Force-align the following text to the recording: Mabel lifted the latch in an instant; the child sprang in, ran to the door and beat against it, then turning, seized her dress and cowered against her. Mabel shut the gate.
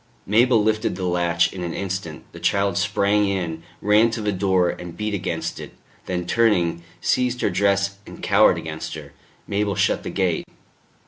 Mabel 0.25 0.63
lifted 0.63 0.95
the 0.95 1.05
latch 1.05 1.53
in 1.53 1.61
an 1.63 1.75
instant; 1.75 2.23
the 2.31 2.39
child 2.39 2.75
sprang 2.75 3.27
in, 3.27 3.61
ran 3.83 4.09
to 4.09 4.21
the 4.21 4.31
door 4.31 4.71
and 4.71 4.97
beat 4.97 5.13
against 5.13 5.59
it, 5.59 5.75
then 6.07 6.25
turning, 6.25 6.81
seized 7.01 7.41
her 7.41 7.51
dress 7.51 7.97
and 8.07 8.23
cowered 8.23 8.57
against 8.57 8.95
her. 8.95 9.13
Mabel 9.45 9.75
shut 9.75 10.01
the 10.01 10.09
gate. 10.09 10.45